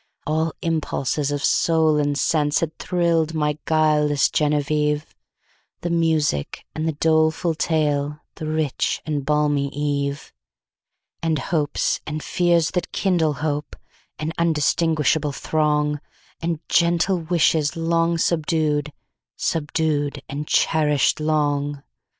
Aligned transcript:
All 0.25 0.51
impulses 0.63 1.29
of 1.29 1.45
soul 1.45 1.97
and 1.97 2.15
senseHad 2.15 2.71
thrill'd 2.79 3.35
my 3.35 3.59
guileless 3.65 4.31
Genevieve; 4.31 5.13
The 5.81 5.91
music 5.91 6.65
and 6.73 6.87
the 6.87 6.93
doleful 6.93 7.53
tale, 7.53 8.19
The 8.33 8.47
rich 8.47 9.03
and 9.05 9.23
balmy 9.23 9.67
eve; 9.67 10.33
And 11.21 11.37
hopes, 11.37 12.01
and 12.07 12.23
fears 12.23 12.71
that 12.71 12.91
kindle 12.91 13.33
hope, 13.45 13.75
An 14.17 14.33
undistinguishable 14.39 15.33
throng, 15.33 15.99
And 16.41 16.67
gentle 16.67 17.19
wishes 17.19 17.75
long 17.77 18.17
subdued, 18.17 18.91
Subdued 19.35 20.23
and 20.27 20.47
cherish'd 20.47 21.19
long! 21.19 21.83